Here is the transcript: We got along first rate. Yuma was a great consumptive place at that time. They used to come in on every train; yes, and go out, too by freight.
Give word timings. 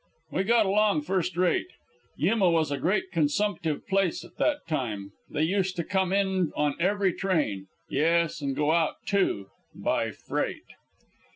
We 0.31 0.45
got 0.45 0.65
along 0.65 1.01
first 1.03 1.37
rate. 1.37 1.67
Yuma 2.17 2.49
was 2.49 2.71
a 2.71 2.79
great 2.79 3.11
consumptive 3.11 3.85
place 3.85 4.25
at 4.25 4.37
that 4.37 4.65
time. 4.67 5.11
They 5.29 5.43
used 5.43 5.75
to 5.75 5.83
come 5.83 6.11
in 6.11 6.51
on 6.55 6.73
every 6.79 7.13
train; 7.13 7.67
yes, 7.87 8.41
and 8.41 8.55
go 8.55 8.71
out, 8.71 8.95
too 9.05 9.49
by 9.75 10.09
freight. 10.09 10.65